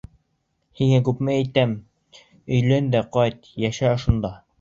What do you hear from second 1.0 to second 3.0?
күпме әйтәм: «Өйлән